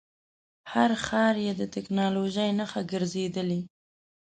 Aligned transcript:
هر 0.71 0.91
ښار 1.05 1.35
یې 1.45 1.51
د 1.59 1.61
ټکنالوژۍ 1.73 2.49
نښه 2.59 2.81
ګرځېدلی. 2.91 3.61